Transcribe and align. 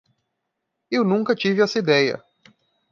Eu 0.89 1.03
nunca 1.03 1.35
tive 1.35 1.61
essa 1.61 1.77
ideia. 1.77 2.19